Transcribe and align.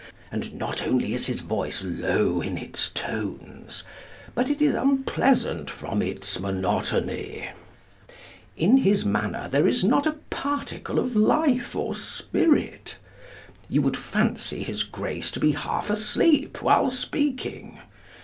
And 0.31 0.55
not 0.55 0.81
only 0.81 1.13
is 1.13 1.27
his 1.27 1.41
voice 1.41 1.83
low 1.85 2.41
in 2.41 2.57
its 2.57 2.89
tones, 2.89 3.83
but 4.33 4.49
it 4.49 4.59
is 4.59 4.73
unpleasant 4.73 5.69
from 5.69 6.01
its 6.01 6.39
monotony. 6.39 7.49
In 8.57 8.77
his 8.77 9.05
manner 9.05 9.47
there 9.47 9.67
is 9.67 9.83
not 9.83 10.07
a 10.07 10.13
particle 10.31 10.97
of 10.97 11.15
life 11.15 11.75
or 11.75 11.93
spirit. 11.93 12.97
You 13.69 13.83
would 13.83 13.95
fancy 13.95 14.63
his 14.63 14.81
grace 14.81 15.29
to 15.29 15.39
be 15.39 15.51
half 15.51 15.91
asleep 15.91 16.63
while 16.63 16.89
speaking. 16.89 17.77